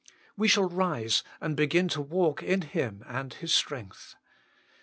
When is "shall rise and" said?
0.47-1.55